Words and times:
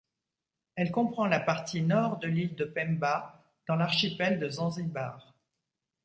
Elle 0.73 0.89
comprend 0.91 1.27
la 1.27 1.39
partie 1.39 1.83
nord 1.83 2.17
de 2.17 2.27
l'île 2.27 2.55
de 2.55 2.65
Pemba, 2.65 3.39
dans 3.67 3.75
l'archipel 3.75 4.39
de 4.39 4.49
Zanzibar. 4.49 5.35